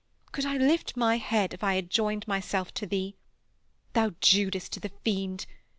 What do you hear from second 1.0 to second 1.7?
head if